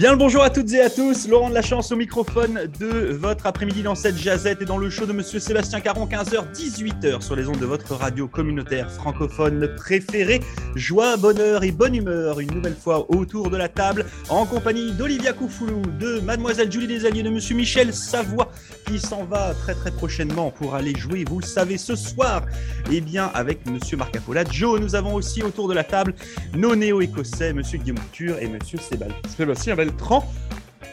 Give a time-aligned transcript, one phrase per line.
[0.00, 3.12] Bien le bonjour à toutes et à tous, Laurent de la Chance au microphone de
[3.12, 7.20] votre après-midi dans cette jazette et dans le show de Monsieur Sébastien Caron, 15h, 18h
[7.20, 10.40] sur les ondes de votre radio communautaire francophone préférée.
[10.74, 15.34] Joie, bonheur et bonne humeur une nouvelle fois autour de la table en compagnie d'Olivia
[15.34, 18.50] Koufoulou, de Mademoiselle Julie Desalliés, de Monsieur Michel Savoie
[18.86, 22.46] qui s'en va très très prochainement pour aller jouer, vous le savez, ce soir,
[22.90, 24.16] et bien avec Monsieur Marc.
[24.50, 26.14] Joe, nous avons aussi autour de la table
[26.56, 29.89] nos néo-écossais, Monsieur Guillaume Couture et Monsieur Sébastien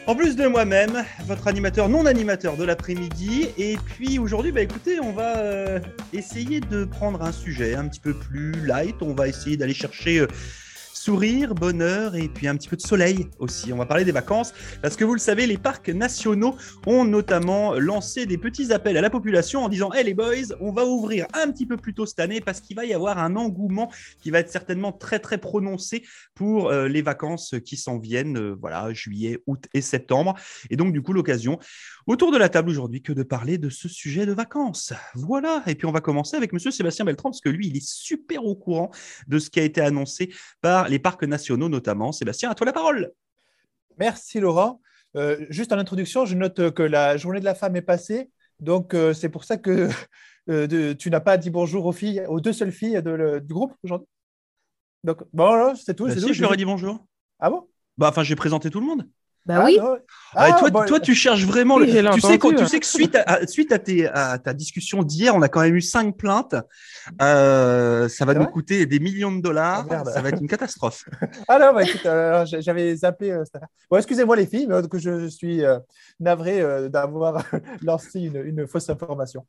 [0.06, 3.48] En plus de moi-même, votre animateur non animateur de l'après-midi.
[3.58, 5.80] Et puis aujourd'hui, bah écoutez, on va euh,
[6.14, 8.96] essayer de prendre un sujet un petit peu plus light.
[9.02, 10.20] On va essayer d'aller chercher.
[10.20, 10.26] Euh,
[10.98, 13.72] sourire, bonheur et puis un petit peu de soleil aussi.
[13.72, 14.52] On va parler des vacances
[14.82, 19.00] parce que vous le savez, les parcs nationaux ont notamment lancé des petits appels à
[19.00, 22.04] la population en disant Hey les boys, on va ouvrir un petit peu plus tôt
[22.04, 23.90] cette année parce qu'il va y avoir un engouement
[24.20, 28.56] qui va être certainement très très prononcé pour euh, les vacances qui s'en viennent, euh,
[28.60, 30.34] voilà, juillet, août et septembre.
[30.68, 31.58] Et donc, du coup, l'occasion
[32.08, 34.92] autour de la table aujourd'hui que de parler de ce sujet de vacances.
[35.14, 35.62] Voilà.
[35.66, 38.44] Et puis, on va commencer avec monsieur Sébastien Beltran parce que lui, il est super
[38.44, 38.90] au courant
[39.28, 42.10] de ce qui a été annoncé par les parcs nationaux notamment.
[42.10, 43.12] Sébastien, à toi la parole.
[43.98, 44.80] Merci Laurent.
[45.16, 48.30] Euh, juste en introduction, je note que la journée de la femme est passée.
[48.60, 49.88] Donc, euh, c'est pour ça que
[50.50, 54.08] euh, tu n'as pas dit bonjour aux filles, aux deux seules filles du groupe aujourd'hui.
[55.04, 56.06] Donc, bon, c'est tout.
[56.06, 57.04] Bah si, je leur ai dit bonjour.
[57.38, 57.68] Ah bon?
[57.96, 59.08] Bah, enfin, j'ai présenté tout le monde.
[59.48, 59.78] Bah oui.
[59.80, 59.96] Ah,
[60.34, 61.78] ah, toi, bah, toi, tu cherches vraiment.
[61.78, 61.86] le...
[61.86, 65.40] tu, sais, tu sais que suite à, suite à, tes, à ta discussion d'hier, on
[65.40, 66.54] a quand même eu cinq plaintes.
[67.22, 69.86] Euh, ça va nous coûter des millions de dollars.
[69.90, 71.08] Ah, ça va être une catastrophe.
[71.48, 73.32] ah non, bah, écoute, euh, j'avais zappé.
[73.32, 73.44] Euh,
[73.90, 75.62] bon, excusez-moi les filles, mais que je suis
[76.20, 77.42] navré d'avoir
[77.82, 79.46] lancé une, une, fausse information.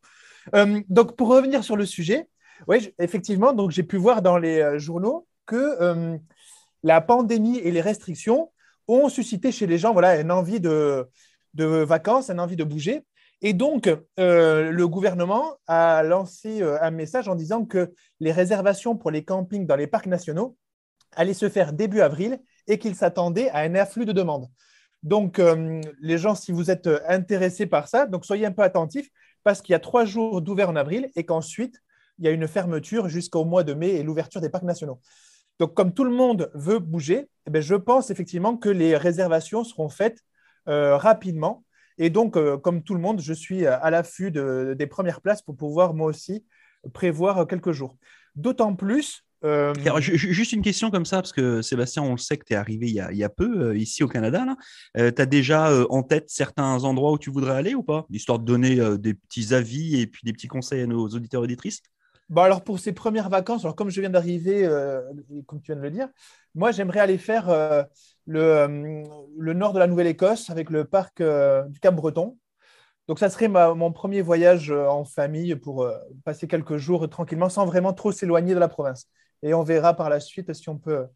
[0.87, 2.29] donc, pour revenir sur le sujet,
[2.69, 6.17] oui, effectivement, donc j'ai pu voir dans les journaux que
[6.83, 8.49] la pandémie et les restrictions
[8.89, 11.07] ont suscité chez les gens voilà, une envie de,
[11.53, 13.03] de vacances, une envie de bouger.
[13.41, 18.97] Et donc, euh, le gouvernement a lancé euh, un message en disant que les réservations
[18.97, 20.57] pour les campings dans les parcs nationaux
[21.13, 24.47] allaient se faire début avril et qu'il s'attendait à un afflux de demandes.
[25.03, 29.09] Donc, euh, les gens, si vous êtes intéressés par ça, donc soyez un peu attentifs
[29.43, 31.79] parce qu'il y a trois jours d'ouvert en avril et qu'ensuite,
[32.17, 34.99] il y a une fermeture jusqu'au mois de mai et l'ouverture des parcs nationaux.
[35.59, 39.89] Donc, comme tout le monde veut bouger, eh je pense effectivement que les réservations seront
[39.89, 40.23] faites
[40.67, 41.65] euh, rapidement.
[41.97, 45.57] Et donc, euh, comme tout le monde, je suis à l'affût des premières places pour
[45.57, 46.45] pouvoir moi aussi
[46.93, 47.97] prévoir quelques jours.
[48.35, 49.25] D'autant plus.
[49.45, 52.55] Euh, juste une question comme ça, parce que Sébastien, on le sait que tu es
[52.55, 54.45] arrivé il y, a, peu ici au Canada.
[54.95, 58.05] tu as déjà en tête certains endroits où tu voudrais aller ou pas?
[58.09, 61.45] Histoire de donner des petits avis et puis des petits conseils à nos auditeurs et
[61.45, 61.81] auditrices
[62.29, 65.01] Bon, alors pour ces premières vacances, alors comme je viens d'arriver, euh,
[65.47, 66.07] comme tu viens de le dire,
[66.53, 67.83] moi j'aimerais aller faire euh,
[68.27, 69.03] le, euh,
[69.37, 72.37] le, nord de la Nouvelle-Écosse avec le parc du Cap-Breton.
[73.07, 75.89] Donc ça serait mon premier voyage en famille pour
[76.23, 79.07] passer quelques jours tranquillement sans vraiment trop s'éloigner de la province.
[79.41, 81.07] Et on verra par la suite si on peut,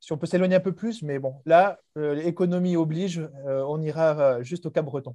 [0.00, 1.02] si on peut s'éloigner un peu plus.
[1.02, 5.14] Mais bon, là, l'économie oblige, on ira juste au Cap-Breton.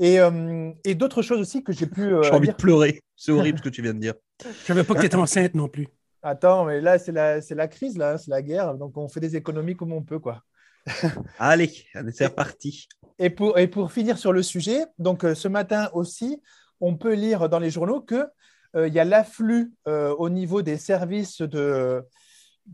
[0.00, 2.10] Euh, et, d'autres choses aussi que j'ai pu.
[2.22, 3.00] J'ai envie de pleurer.
[3.16, 4.14] C'est horrible ce que tu viens de dire.
[4.44, 5.88] Je savais pas que tu étais enceinte non plus.
[6.22, 8.74] Attends, mais là, c'est la, la crise, là, c'est la guerre.
[8.74, 10.42] Donc, on fait des économies comme on peut, quoi.
[11.38, 11.72] Allez,
[12.12, 12.88] c'est reparti.
[13.18, 16.40] Et pour, et pour finir sur le sujet, donc euh, ce matin aussi,
[16.80, 18.26] on peut lire dans les journaux qu'il
[18.74, 22.04] il y a l'afflux au niveau des services de,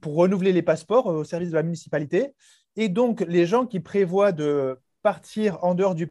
[0.01, 2.35] pour renouveler les passeports au service de la municipalité.
[2.77, 6.11] Et donc, les gens qui prévoient de partir en dehors du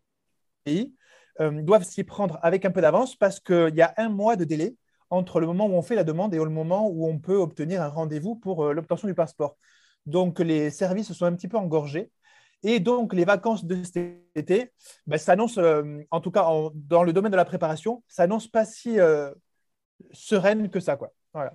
[0.64, 0.96] pays
[1.40, 4.46] euh, doivent s'y prendre avec un peu d'avance parce qu'il y a un mois de
[4.46, 4.76] délai
[5.16, 7.82] entre le moment où on fait la demande et le moment où on peut obtenir
[7.82, 9.58] un rendez-vous pour euh, l'obtention du passeport.
[10.06, 12.12] Donc, les services sont un petit peu engorgés.
[12.64, 13.98] Et donc, les vacances de cet
[14.36, 14.72] été
[15.08, 18.98] ben, s'annoncent, euh, en tout cas dans le domaine de la préparation, s'annoncent pas si
[20.12, 20.96] sereines que ça.
[20.96, 21.14] Quoi.
[21.34, 21.54] Voilà.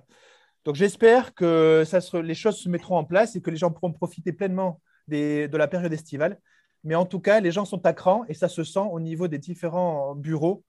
[0.65, 1.83] Donc, j'espère que
[2.23, 5.67] les choses se mettront en place et que les gens pourront profiter pleinement de la
[5.67, 6.39] période estivale
[6.83, 9.27] mais en tout cas, les gens sont à cran et ça se sent au niveau
[9.27, 10.63] des différents bureaux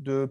[0.00, 0.28] de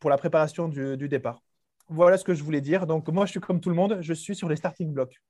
[0.00, 1.42] pour la préparation du, du départ.
[1.88, 2.86] Voilà ce que je voulais dire.
[2.86, 5.20] Donc, moi, je suis comme tout le monde, je suis sur les starting blocks.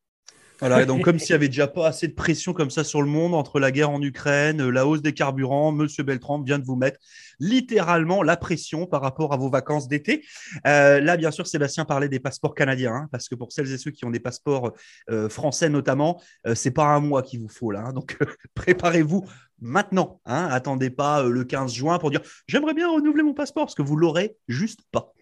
[0.61, 3.07] Voilà, donc comme s'il y avait déjà pas assez de pression comme ça sur le
[3.07, 6.75] monde entre la guerre en Ukraine, la hausse des carburants, Monsieur Beltran vient de vous
[6.75, 6.99] mettre
[7.39, 10.25] littéralement la pression par rapport à vos vacances d'été.
[10.67, 13.79] Euh, là, bien sûr, Sébastien parlait des passeports canadiens, hein, parce que pour celles et
[13.79, 14.73] ceux qui ont des passeports
[15.11, 17.85] euh, français notamment, euh, c'est pas un mois qu'il vous faut là.
[17.87, 17.93] Hein.
[17.93, 18.19] donc
[18.55, 19.29] préparez-vous
[19.61, 20.21] maintenant.
[20.27, 20.49] Hein.
[20.51, 23.83] Attendez pas euh, le 15 juin pour dire j'aimerais bien renouveler mon passeport parce que
[23.83, 25.13] vous l'aurez juste pas.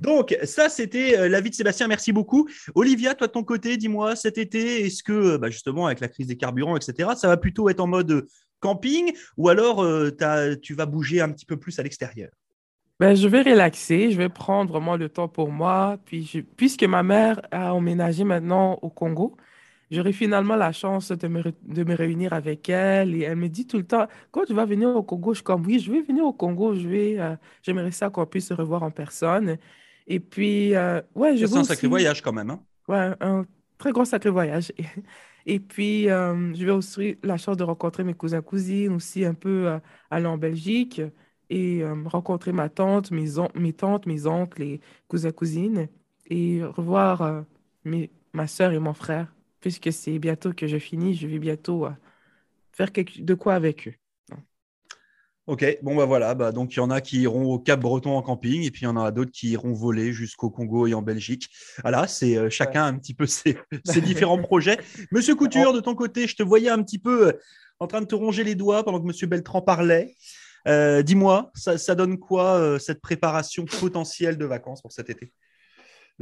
[0.00, 1.88] Donc ça c'était euh, l'avis de Sébastien.
[1.88, 2.48] Merci beaucoup.
[2.74, 6.26] Olivia, toi de ton côté, dis-moi cet été, est-ce que bah, justement avec la crise
[6.26, 8.26] des carburants, etc., ça va plutôt être en mode
[8.60, 9.84] camping ou alors
[10.62, 12.30] tu vas bouger un petit peu plus à l'extérieur?
[13.00, 15.98] Ben, je vais relaxer, je vais prendre vraiment le temps pour moi.
[16.04, 19.36] Puis puisque ma mère a emménagé maintenant au Congo,
[19.90, 23.14] j'aurai finalement la chance de me, de me réunir avec elle.
[23.14, 25.44] Et elle me dit tout le temps, quand tu vas venir au Congo, je suis
[25.44, 28.54] comme, oui, je vais venir au Congo, je vais, euh, j'aimerais ça qu'on puisse se
[28.54, 29.58] revoir en personne.
[30.06, 32.50] Et puis, euh, ouais, je C'est un sacré voyage quand même.
[32.50, 32.60] Hein?
[32.88, 33.46] Ouais, un
[33.78, 34.72] très gros sacré voyage.
[35.46, 39.34] Et puis, euh, je vais aussi la chance de rencontrer mes cousins, cousines, aussi un
[39.34, 39.78] peu
[40.10, 41.02] aller en Belgique
[41.50, 45.88] et rencontrer ma tante, mes, mes tantes, mes oncles et cousins, cousines
[46.30, 47.44] et revoir
[47.84, 49.33] mes, ma soeur et mon frère
[49.64, 51.90] puisque c'est bientôt que je finis, je vais bientôt euh,
[52.72, 53.94] faire quelque, de quoi avec eux.
[55.46, 58.10] Ok, bon bah voilà, bah, donc il y en a qui iront au Cap Breton
[58.10, 60.92] en camping et puis il y en a d'autres qui iront voler jusqu'au Congo et
[60.92, 61.48] en Belgique.
[61.80, 63.56] Voilà, c'est euh, chacun un petit peu ses,
[64.02, 64.78] différents projets.
[65.12, 67.32] Monsieur Couture, de ton côté, je te voyais un petit peu euh,
[67.80, 70.14] en train de te ronger les doigts pendant que Monsieur Beltran parlait.
[70.66, 75.32] Dis-moi, ça, ça, donne quoi cette préparation potentielle de vacances pour cet été?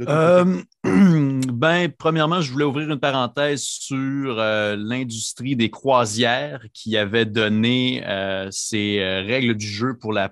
[0.01, 7.25] Euh, ben, premièrement, je voulais ouvrir une parenthèse sur euh, l'industrie des croisières qui avait
[7.25, 10.31] donné euh, ses règles du jeu pour la,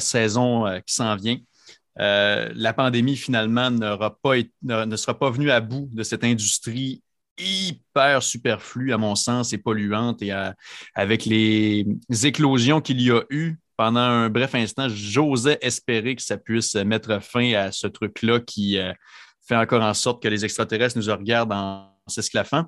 [0.00, 1.38] saison qui s'en vient.
[1.96, 7.02] la pandémie, finalement, ne, sera pas venue à bout de cette industrie
[7.38, 10.22] hyper superflue, à mon sens, et polluante.
[10.22, 10.32] Et
[10.94, 11.86] avec les
[12.22, 17.22] éclosions qu'il y a eu pendant un bref instant, j'osais espérer que ça puisse mettre
[17.22, 18.92] fin à ce truc-là qui euh,
[19.46, 22.64] fait encore en sorte que les extraterrestres nous regardent en s'esclaffant.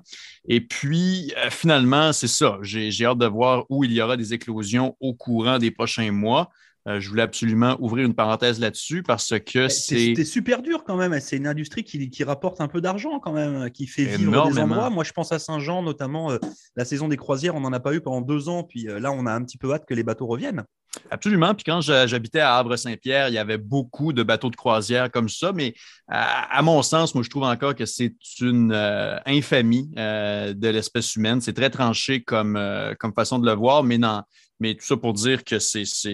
[0.47, 2.57] Et puis, euh, finalement, c'est ça.
[2.61, 6.49] J'ai hâte de voir où il y aura des éclosions au courant des prochains mois.
[6.87, 9.97] Euh, je voulais absolument ouvrir une parenthèse là-dessus parce que c'est.
[9.97, 11.19] C'était super dur quand même.
[11.19, 14.91] C'est une industrie qui, rapporte un peu d'argent quand même, qui fait vivre des endroits.
[14.91, 16.37] Moi, je pense à Saint-Jean, notamment
[16.75, 18.63] la saison des croisières, on n'en a pas eu pendant deux ans.
[18.63, 20.63] Puis là, on a un petit peu hâte que les bateaux reviennent.
[21.11, 21.53] Absolument.
[21.53, 25.51] Puis quand j'habitais à Havre-Saint-Pierre, il y avait beaucoup de bateaux de croisière comme ça.
[25.51, 25.73] Mais
[26.07, 31.15] à, mon sens, moi, je trouve encore que c'est une euh, infamie euh, de l'espèce
[31.15, 31.41] humaine.
[31.41, 34.21] C'est très tranché comme, euh, comme façon de le voir, mais, non,
[34.59, 36.11] mais tout ça pour dire que c'est ça.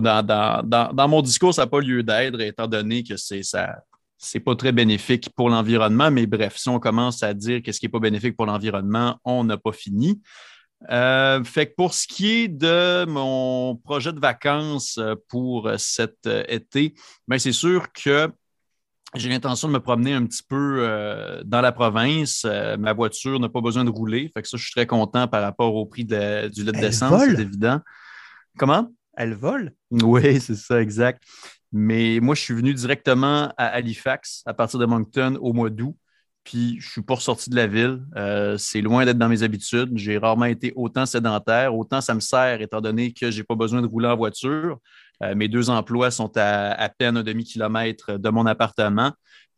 [0.00, 3.76] dans, dans, mon discours, ça n'a pas lieu d'être, étant donné que c'est ça.
[4.20, 7.86] C'est pas très bénéfique pour l'environnement, mais bref, si on commence à dire qu'est-ce qui
[7.86, 10.20] n'est pas bénéfique pour l'environnement, on n'a pas fini.
[10.90, 16.26] Euh, fait que pour ce qui est de mon projet de vacances euh, pour cet
[16.26, 16.94] euh, été,
[17.26, 18.30] ben c'est sûr que
[19.14, 22.44] j'ai l'intention de me promener un petit peu dans la province.
[22.44, 24.30] ma voiture n'a pas besoin de rouler.
[24.34, 27.40] Fait que ça, je suis très content par rapport au prix du litre d'essence, c'est
[27.40, 27.80] évident.
[28.58, 28.92] Comment?
[29.16, 29.72] Elle vole?
[29.90, 31.22] Oui, c'est ça, exact.
[31.72, 35.96] Mais moi, je suis venu directement à Halifax à partir de Moncton au mois d'août
[36.48, 38.00] puis je suis pas ressorti de la ville.
[38.16, 39.90] Euh, c'est loin d'être dans mes habitudes.
[39.96, 41.76] J'ai rarement été autant sédentaire.
[41.76, 44.78] Autant ça me sert, étant donné que je n'ai pas besoin de rouler en voiture.
[45.22, 49.12] Euh, mes deux emplois sont à, peine un demi-kilomètre de mon appartement.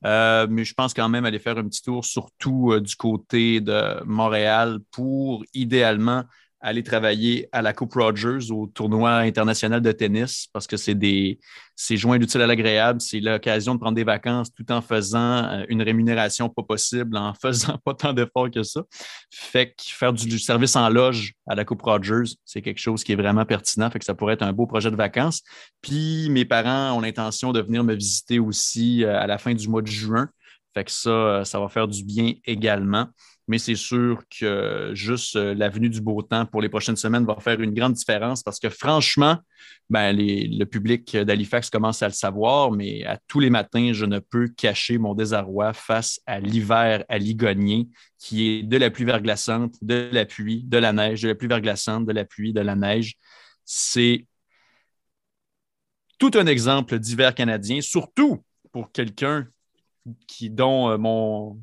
[0.05, 4.03] Euh, mais je pense quand même aller faire un petit tour, surtout du côté de
[4.05, 6.25] Montréal, pour idéalement
[6.61, 11.39] aller travailler à la Coupe Rogers au tournoi international de tennis parce que c'est des
[11.75, 15.65] c'est joint d'utile à l'agréable, c'est l'occasion de prendre des vacances tout en faisant euh,
[15.71, 18.83] une rémunération pas possible, en faisant pas tant d'efforts que ça.
[19.31, 23.13] Fait que faire du, service en loge à la Coupe Rogers, c'est quelque chose qui
[23.13, 25.41] est vraiment pertinent, fait que ça pourrait être un beau projet de vacances.
[25.81, 29.67] Puis mes parents ont l'intention de venir me visiter aussi euh, à la fin du
[29.67, 30.29] mois de juin.
[30.75, 33.07] Fait que ça, euh, ça va faire du bien également
[33.51, 37.35] mais c'est sûr que juste euh, l'avenue du beau temps pour les prochaines semaines va
[37.41, 39.39] faire une grande différence parce que franchement,
[39.89, 44.21] ben, le public d'Halifax commence à le savoir, mais à tous les matins, je ne
[44.21, 47.89] peux cacher mon désarroi face à l'hiver à Ligonier,
[48.19, 51.49] qui est de la pluie verglaçante, de la pluie, de la neige, de la pluie
[51.49, 53.15] verglaçante, de la pluie, de la neige.
[53.65, 54.29] C'est
[56.19, 59.49] tout un exemple d'hiver canadien, surtout pour quelqu'un
[60.29, 61.61] qui, dont euh, mon,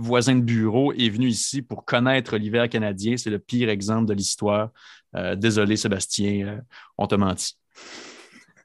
[0.00, 3.16] voisin de bureau est venu ici pour connaître l'hiver canadien.
[3.16, 4.70] C'est le pire exemple de l'histoire.
[5.16, 6.60] Euh, désolé, Sébastien, euh,
[6.98, 7.56] on t'a menti.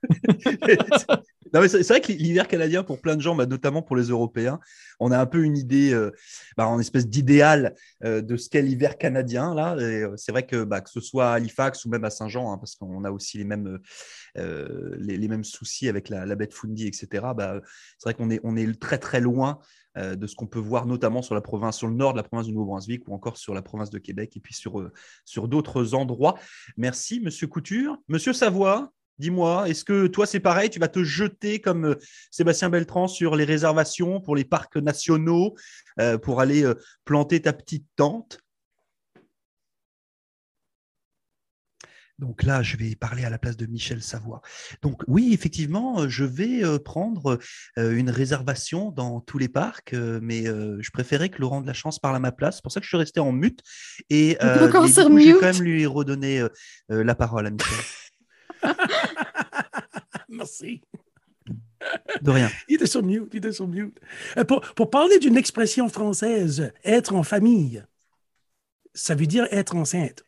[1.54, 4.60] C'est vrai que l'hiver canadien, pour plein de gens, bah, notamment pour les Européens,
[5.00, 6.12] on a un peu une idée, euh,
[6.58, 9.54] bah, en espèce d'idéal euh, de ce qu'est l'hiver canadien.
[9.54, 12.52] Là, euh, c'est vrai que, bah, que ce soit à Halifax ou même à Saint-Jean,
[12.52, 13.80] hein, parce qu'on a aussi les mêmes,
[14.36, 17.08] les, mêmes soucis avec la, de Fundy, etc.
[17.98, 19.60] C'est vrai qu'on est, on est très très loin
[19.96, 22.48] de ce qu'on peut voir notamment sur la province, sur le nord de la province
[22.48, 24.92] du Nouveau-Brunswick ou encore sur la province de Québec et puis sur,
[25.24, 26.36] sur d'autres endroits.
[26.76, 27.98] Merci, Monsieur Couture.
[28.10, 31.96] Monsieur Savoie, dis-moi, est-ce que toi c'est pareil Tu vas te jeter comme euh,
[32.32, 35.56] Sébastien Beltran sur les réservations pour les parcs nationaux
[36.00, 38.40] euh, pour aller euh, planter ta petite tente?
[42.18, 44.42] Donc là, je vais parler à la place de Michel Savoie.
[44.82, 47.40] Donc oui, effectivement, je vais prendre
[47.76, 52.16] une réservation dans tous les parcs, mais je préférais que Laurent de la Chance parle
[52.16, 52.56] à ma place.
[52.56, 53.60] C'est pour ça que je suis resté en mute.
[54.10, 56.42] Et euh, du coup, je vais quand même lui redonner
[56.88, 57.76] la parole à Michel.
[60.30, 60.82] Merci.
[62.22, 62.50] De rien.
[62.68, 64.00] Il était sur mute, il était sur mute.
[64.38, 67.84] Euh, Pour, pour parler d'une expression française, être en famille,
[68.94, 70.26] ça veut dire être enceinte.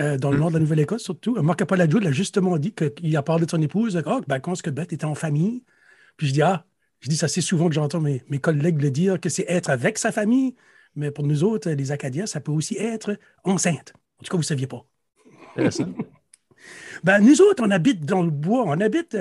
[0.00, 1.36] Euh, dans le nord de la Nouvelle-Écosse, surtout.
[1.36, 4.00] Euh, Marc Apolladjo l'a justement dit qu'il a parlé de son épouse.
[4.06, 5.64] Ah, ben, quand ce que Beth était en famille?
[6.16, 6.64] Puis je dis, ah,
[7.00, 9.68] je dis, ça c'est souvent que j'entends mes, mes collègues le dire, que c'est être
[9.68, 10.54] avec sa famille.
[10.94, 13.92] Mais pour nous autres, les Acadiens, ça peut aussi être enceinte.
[14.18, 14.86] En tout cas, vous ne saviez pas.
[15.56, 15.92] Intéressant.
[17.04, 19.16] Ben, nous autres, on habite dans le bois, on habite.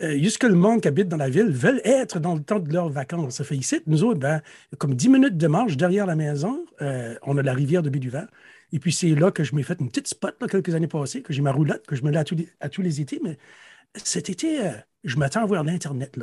[0.00, 2.72] Euh, jusque le monde qui habite dans la ville veulent être dans le temps de
[2.72, 3.36] leurs vacances.
[3.36, 4.40] Ça fait ici, nous autres, ben,
[4.78, 8.26] comme 10 minutes de marche derrière la maison, euh, on a la rivière de Béduvant.
[8.72, 11.22] Et puis c'est là que je m'ai fait une petite spot là, quelques années passées,
[11.22, 12.24] que j'ai ma roulotte, que je me mets à
[12.60, 13.20] à tous les étés.
[13.22, 13.38] Mais
[13.94, 14.72] cet été, euh,
[15.04, 16.18] je m'attends à voir l'Internet.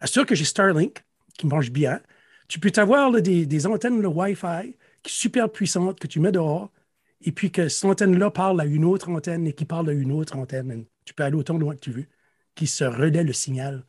[0.00, 1.04] Assure que j'ai Starlink,
[1.38, 2.00] qui marche bien.
[2.48, 6.20] Tu peux t'avoir là, des, des antennes le Wi-Fi qui sont super puissantes que tu
[6.20, 6.70] mets dehors.
[7.22, 10.12] Et puis que cette antenne-là parle à une autre antenne et qui parle à une
[10.12, 10.84] autre antenne.
[11.04, 12.06] Tu peux aller autant loin que tu veux,
[12.54, 13.84] qui se relaie le signal.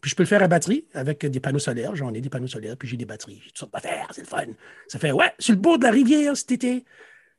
[0.00, 1.94] Puis je peux le faire à batterie avec des panneaux solaires.
[1.94, 3.40] J'en ai des panneaux solaires, puis j'ai des batteries.
[3.42, 4.46] J'ai toutes sortes d'affaires, c'est le fun.
[4.88, 6.84] Ça fait, ouais, sur le bord de la rivière cet été,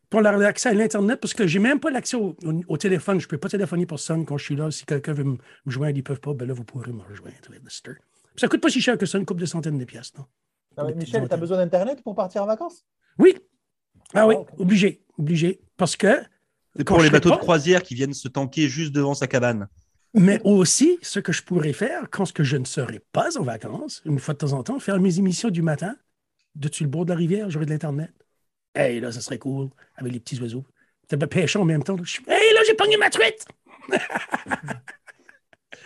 [0.10, 3.20] pour l'accès à l'Internet, parce que j'ai même pas l'accès au, au- au téléphone.
[3.20, 4.70] Je peux pas téléphoner pour personne quand je suis là.
[4.70, 7.36] Si quelqu'un veut me joindre, ils peuvent pas, ben là, vous pourrez me rejoindre
[8.36, 10.26] Ça coûte pas si cher que ça, une couple de centaines de pièces, non?
[10.78, 12.86] Ah Michel, tu as besoin d'Internet pour partir en vacances?
[13.18, 13.36] Oui.
[14.14, 14.48] Ah oui, ok.
[14.60, 15.62] obligé, obligé.
[15.78, 16.22] Parce que
[16.86, 19.68] pour les bateaux pas- de croisière qui viennent se tanker juste devant sa cabane.
[20.14, 23.44] Mais aussi, ce que je pourrais faire quand ce que je ne serai pas en
[23.44, 25.96] vacances, une fois de temps en temps, faire mes émissions du matin,
[26.56, 28.12] de dessus le bord de la rivière, j'aurai de l'Internet.
[28.76, 30.66] Hey, là, ça serait cool, avec les petits oiseaux.
[31.08, 31.96] Peut-être pêchant en même temps.
[31.96, 32.04] là?
[32.28, 33.46] Hey, là, j'ai pogné ma truite!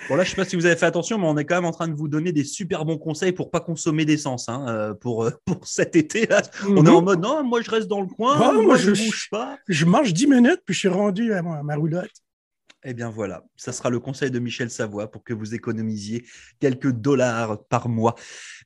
[0.09, 1.65] Bon là, je sais pas si vous avez fait attention, mais on est quand même
[1.65, 4.93] en train de vous donner des super bons conseils pour pas consommer d'essence hein, euh,
[4.93, 6.27] pour, euh, pour cet été.
[6.27, 6.41] Là.
[6.67, 9.05] On est en mode non, moi je reste dans le coin, moi, moi, je je-
[9.05, 9.57] bouge pas.
[9.67, 12.11] Je marche 10 minutes, puis je suis rendu à ma, à ma roulotte.
[12.87, 16.23] Eh bien voilà, ça sera le conseil de Michel Savoie pour que vous économisiez
[16.59, 18.13] quelques dollars par mois.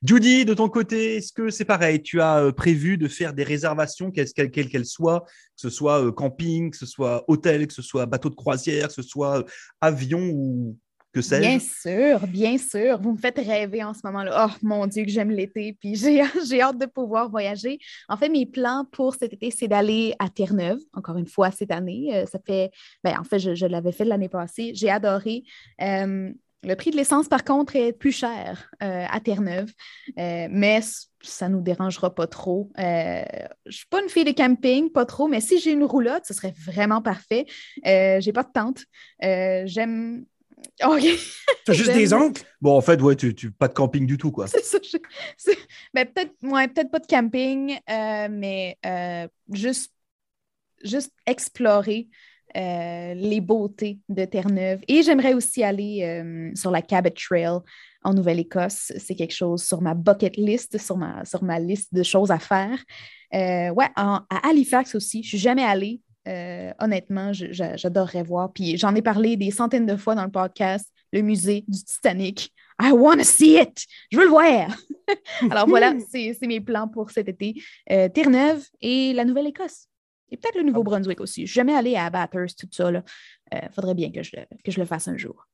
[0.02, 2.02] Judy, de ton côté, est-ce que c'est pareil?
[2.02, 6.70] Tu as euh, prévu de faire des réservations, quelles quelles soient, que ce soit camping,
[6.70, 9.42] que ce soit hôtel, que ce soit bateau de croisière, que ce soit
[9.80, 10.76] avion ou
[11.12, 13.00] que Bien sûr, bien sûr.
[13.00, 14.48] Vous me faites rêver en ce moment-là.
[14.48, 15.76] Oh mon Dieu, que j'aime l'été.
[15.80, 17.78] Puis j'ai j'ai hâte de pouvoir voyager.
[18.08, 21.70] En fait, mes plans pour cet été, c'est d'aller à Terre-Neuve, encore une fois cette
[21.72, 22.10] année.
[22.14, 22.70] Euh, ça fait,
[23.02, 24.72] ben, en fait, je, je l'avais fait l'année passée.
[24.74, 25.44] J'ai adoré.
[25.82, 29.72] Euh, le prix de l'essence, par contre, est plus cher euh, à Terre-Neuve,
[30.18, 30.80] Euh, mais
[31.22, 32.70] ça ne nous dérangera pas trop.
[32.78, 33.22] Euh,
[33.64, 36.24] je ne suis pas une fille de camping, pas trop, mais si j'ai une roulotte,
[36.26, 37.46] ce serait vraiment parfait.
[37.86, 38.84] Euh, j'ai pas de tente.
[39.20, 40.24] J'aime.
[40.84, 41.02] OK.
[41.64, 41.98] T'as juste J'aime.
[41.98, 42.42] des oncles?
[42.60, 44.46] Bon, en fait, ouais, tu, tu pas de camping du tout, quoi.
[44.48, 44.78] C'est ça.
[44.82, 45.52] je-
[45.94, 49.92] ben, peut-être ouais, pas de camping, euh, mais euh, juste,
[50.82, 52.08] juste explorer
[52.56, 54.80] euh, les beautés de Terre-Neuve.
[54.88, 57.58] Et j'aimerais aussi aller sur la Cabot Trail
[58.02, 58.92] en Nouvelle-Écosse.
[58.98, 62.38] C'est quelque chose sur ma bucket list, sur ma, sur ma liste de choses à
[62.38, 62.78] faire.
[63.32, 65.22] Ouais, en- à Halifax aussi.
[65.22, 66.00] Je suis jamais allée.
[66.28, 68.52] Euh, honnêtement, j'adorerais voir.
[68.52, 72.52] Puis j'en ai parlé des centaines de fois dans le podcast, le musée du Titanic.
[72.80, 73.84] I want to see it!
[74.10, 74.68] Je veux le voir!
[75.50, 77.54] Alors voilà, c'est mes plans pour cet été.
[77.90, 79.86] Euh, Terre-Neuve et la Nouvelle-Écosse.
[80.30, 81.46] Et peut-être le Nouveau-Brunswick aussi.
[81.46, 82.90] Je suis jamais allée à Bathurst, tout ça.
[83.52, 85.48] Il faudrait bien que je, que je le fasse un jour.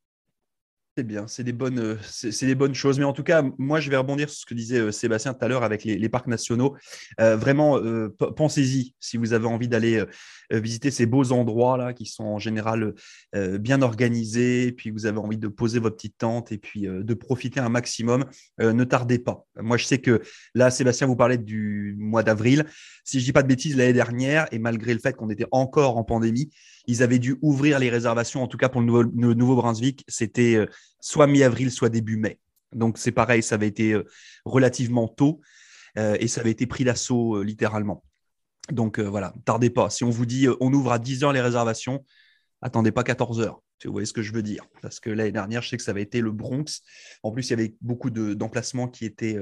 [0.99, 2.99] C'est bien, c'est des bonnes, euh, c'est des bonnes choses.
[2.99, 5.45] Mais en tout cas, moi, je vais rebondir sur ce que disait euh, Sébastien tout
[5.45, 6.75] à l'heure avec les, parcs nationaux.
[7.21, 7.79] Euh, vraiment,
[8.35, 10.03] pensez-y si vous avez envie d'aller
[10.51, 12.95] visiter ces beaux endroits là, qui sont en général
[13.35, 14.73] bien organisés.
[14.73, 18.25] Puis vous avez envie de poser votre petite tente et puis de profiter un maximum.
[18.59, 19.45] ne tardez pas.
[19.61, 20.23] Moi, je sais que
[20.55, 22.65] là, Sébastien, vous parlait du mois d'avril.
[23.05, 25.99] Si je dis pas de bêtises, l'année dernière, et malgré le fait qu'on était encore
[25.99, 26.51] en pandémie,
[26.87, 30.55] ils avaient dû ouvrir les réservations, en tout cas pour le, Nouveau- le Nouveau-Brunswick, c'était
[30.57, 30.67] euh,
[31.01, 32.39] soit mi-avril, soit début mai.
[32.73, 34.05] Donc c'est pareil, ça avait été euh,
[34.45, 35.41] relativement tôt
[35.99, 38.03] euh, et ça avait été pris d'assaut littéralement.
[38.71, 39.91] Donc voilà, tardez pas.
[39.91, 42.05] Si on vous dit on ouvre à 10 heures les réservations,
[42.61, 43.63] attendez pas 14 heures.
[43.85, 45.91] Vous voyez ce que je veux dire Parce que l'année dernière, je sais que ça
[45.93, 46.83] avait été le Bronx.
[47.23, 49.39] En plus, il y avait beaucoup de- d'emplacements qui étaient,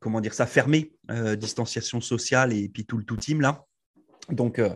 [0.00, 0.92] comment dire ça, fermés,
[1.38, 3.64] distanciation sociale et puis tout le tout team là.
[4.30, 4.70] Donc, euh,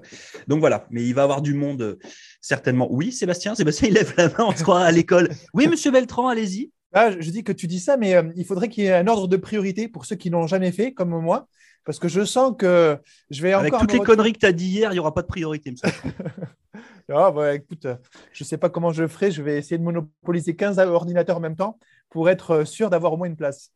[0.47, 1.99] donc voilà, mais il va y avoir du monde euh,
[2.41, 2.89] certainement.
[2.91, 5.31] Oui, Sébastien, Sébastien, il lève la main, on se croit à l'école.
[5.55, 6.71] Oui, monsieur Beltran, allez-y.
[6.93, 9.07] Ah, je dis que tu dis ça, mais euh, il faudrait qu'il y ait un
[9.07, 11.49] ordre de priorité pour ceux qui n'ont jamais fait, comme moi,
[11.85, 12.99] parce que je sens que
[13.31, 13.87] je vais Avec encore.
[13.87, 15.71] toutes me les conneries que tu as dit hier, il n'y aura pas de priorité.
[15.71, 15.93] me semble.
[17.11, 17.87] Ah, bah, écoute,
[18.33, 19.31] je ne sais pas comment je ferai.
[19.31, 21.79] Je vais essayer de monopoliser 15 ordinateurs en même temps
[22.11, 23.73] pour être sûr d'avoir au moins une place.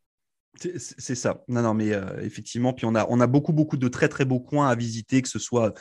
[0.54, 1.42] C'est ça.
[1.48, 4.68] Non, non, mais euh, effectivement, puis on a, beaucoup, beaucoup de très, très beaux coins
[4.68, 5.72] à visiter, que ce soit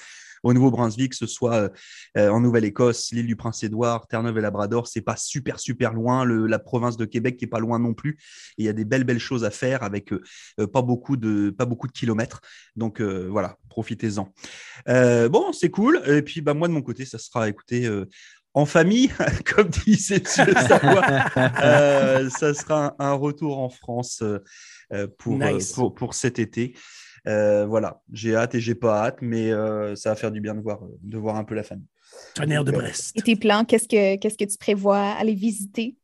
[0.43, 1.71] au Nouveau-Brunswick, que ce soit
[2.17, 4.87] euh, en Nouvelle-Écosse, l'île du Prince-Édouard, Terre-Neuve et Labrador.
[4.87, 6.25] C'est pas super, super loin.
[6.25, 8.17] La province de Québec qui est pas loin non plus.
[8.57, 10.21] Il y a des belles, belles choses à faire avec euh,
[10.59, 11.55] euh, pas, beaucoup de,
[11.93, 12.41] kilomètres.
[12.75, 14.33] Donc euh, voilà, profitez-en.
[14.87, 16.01] Euh, bon, c'est cool.
[16.07, 18.05] Et puis, bah, moi, de mon côté, ça sera, écoutez, euh,
[18.53, 19.09] en famille,
[19.45, 20.25] comme disait le
[20.67, 21.05] Savoie.
[21.63, 24.39] Euh, ça sera un, un retour en France euh,
[24.93, 25.71] euh, pour, Nice.
[25.71, 26.75] euh, pour, pour cet été.
[27.27, 30.55] Euh, voilà, j'ai hâte et j'ai pas hâte, mais euh, ça va faire du bien
[30.55, 31.85] de voir, de voir un peu la famille.
[32.33, 33.11] Tonnerre de Brest.
[33.15, 35.95] Et tes plans, qu'est-ce que, qu'est-ce que tu prévois aller visiter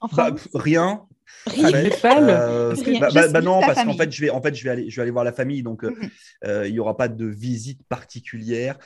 [0.00, 0.48] en Bah, France?
[0.54, 1.02] rien.
[1.46, 1.90] Rien.
[2.04, 4.90] Euh, bah, bah- bah non, parce qu'en fait, je vais, en fait, je vais aller,
[4.90, 6.10] je vais aller voir la famille, donc Mhm.
[6.44, 8.78] euh, il n'y aura pas de visite particulière.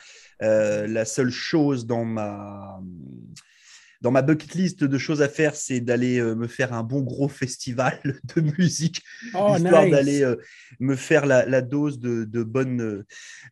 [0.42, 2.80] Euh, la seule chose dans ma
[4.00, 7.02] dans ma bucket list de choses à faire, c'est d'aller euh, me faire un bon
[7.02, 8.00] gros festival
[8.34, 9.02] de musique,
[9.34, 9.90] Oh, histoire nice.
[9.90, 10.36] d'aller euh,
[10.78, 13.04] me faire la, la dose de, de bonnes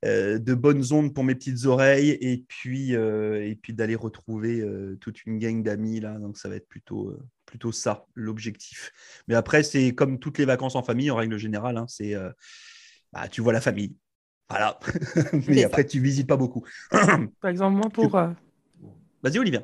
[0.03, 4.65] de bonnes ondes pour mes petites oreilles, et puis et puis d'aller retrouver
[5.01, 6.19] toute une gang d'amis là.
[6.19, 7.15] Donc ça va être plutôt
[7.45, 8.93] plutôt ça l'objectif.
[9.27, 12.15] Mais après, c'est comme toutes les vacances en famille, en règle générale, hein, c'est
[13.13, 13.95] bah, tu vois la famille.
[14.51, 14.79] Voilà.
[15.49, 16.65] Mais après, tu visites pas beaucoup.
[17.41, 18.29] Par exemple, moi, pour, euh,
[19.23, 19.63] Vas-y, Olivia.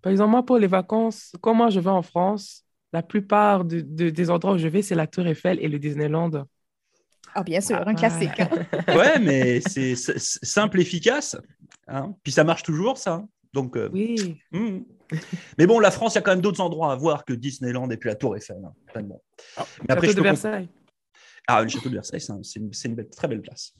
[0.00, 3.80] par exemple, moi, pour les vacances, quand moi je vais en France, la plupart de-
[3.80, 6.44] de- des endroits où je vais, c'est la Tour Eiffel et le Disneyland.
[7.34, 7.94] Ah, bien sûr, un Ouais.
[7.94, 8.38] classique.
[8.40, 8.48] hein.
[8.94, 11.36] Ouais, mais c'est simple, efficace.
[11.88, 12.14] hein.
[12.22, 13.14] Puis ça marche toujours, ça.
[13.14, 13.28] hein.
[13.54, 14.38] Donc, euh, Oui.
[14.52, 14.80] hmm.
[15.58, 17.88] Mais bon, la France, il y a quand même d'autres endroits à voir que Disneyland
[17.90, 18.58] et puis la Tour Eiffel.
[18.64, 19.20] hein, vraiment.
[19.58, 20.68] Mais après, je de peux comprendre- Versailles.
[21.48, 23.74] Ah, le château de Versailles, c'est un- c'est une, c'est une belle- très belle place.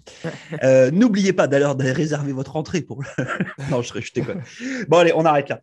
[0.64, 3.09] Euh, N'oubliez pas d'ailleurs de réserver votre entrée pour le.
[3.70, 4.42] non, je, je déconne.
[4.88, 5.61] Bon, allez, on arrête là.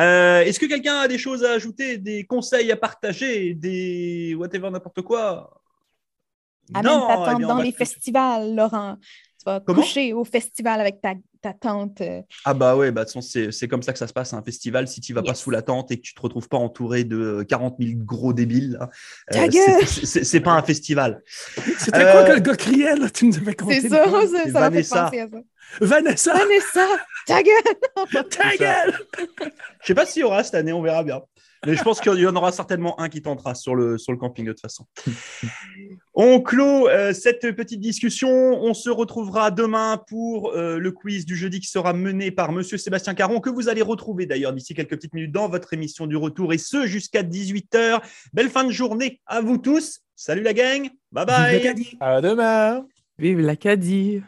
[0.00, 4.70] Euh, Est-ce que quelqu'un a des choses à ajouter, des conseils à partager, des whatever,
[4.70, 5.60] n'importe quoi?
[6.74, 8.96] Amène Non, ta eh bien, dans les festivals, Laurent.
[9.44, 9.82] Tu vas Comment?
[9.82, 12.00] coucher au festival avec ta, ta tante.
[12.00, 14.12] euh, Ah bah ouais, bah, de toute façon, c'est c'est comme ça que ça se
[14.12, 14.86] passe à un festival.
[14.86, 17.16] Si tu vas pas sous la tente et que tu te retrouves pas entouré de
[17.40, 18.78] euh, 40 000 gros débiles,
[19.34, 21.22] euh, gueule c'est- pas un festival.
[21.78, 23.10] C'était Euh, quoi que le gars criait, là?
[23.10, 23.80] Tu nous avais compté.
[23.80, 25.04] C'est ça, ça ça m'a fait Vanessa.
[25.04, 25.38] penser à ça.
[25.80, 26.32] Vanessa!
[26.34, 26.86] Vanessa,
[27.26, 28.24] ta gueule!
[28.30, 28.98] Ta gueule!
[29.80, 31.20] Je sais pas s'il y aura cette année, on verra bien.
[31.64, 34.18] Mais je pense qu'il y en aura certainement un qui tentera sur le, sur le
[34.18, 34.84] camping de toute façon.
[36.14, 38.28] On clôt euh, cette petite discussion.
[38.28, 42.76] On se retrouvera demain pour euh, le quiz du jeudi qui sera mené par Monsieur
[42.76, 46.16] Sébastien Caron, que vous allez retrouver d'ailleurs d'ici quelques petites minutes dans votre émission du
[46.16, 48.02] retour et ce jusqu'à 18h.
[48.34, 50.00] Belle fin de journée à vous tous.
[50.14, 50.90] Salut la gang.
[51.12, 51.74] Bye bye.
[51.74, 51.96] Vive.
[52.00, 52.86] À demain!
[53.18, 54.22] Vive l'Acadie.